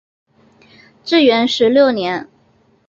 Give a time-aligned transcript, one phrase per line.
[1.03, 2.27] 至元十六年。